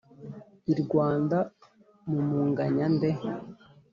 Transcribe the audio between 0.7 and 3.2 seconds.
I Rwanda mumunganya nde”?